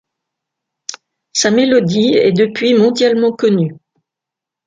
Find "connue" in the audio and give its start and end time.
3.33-3.75